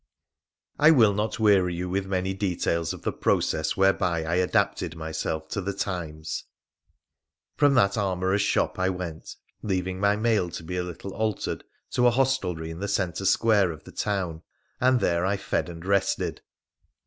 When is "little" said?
10.83-11.13